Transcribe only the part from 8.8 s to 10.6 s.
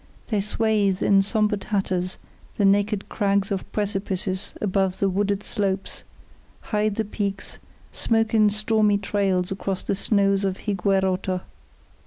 trails across the snows of